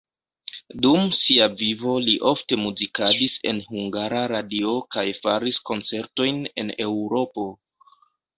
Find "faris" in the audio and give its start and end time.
5.21-5.61